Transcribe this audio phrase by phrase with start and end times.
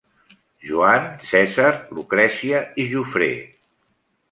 [0.69, 1.69] Joan, Cèsar,
[1.99, 3.31] Lucrècia i Jofré.